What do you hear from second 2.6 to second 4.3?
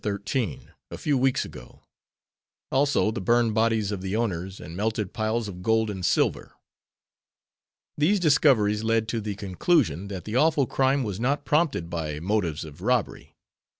also the burned bodies of the